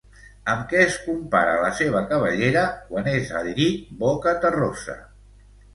[0.53, 4.99] Amb què es compara la seva cabellera quan és al llit boca terrosa?